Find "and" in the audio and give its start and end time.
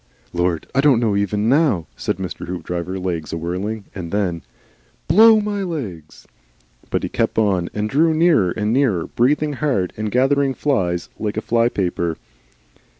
3.93-4.11, 7.71-7.87, 8.49-8.73, 9.97-10.09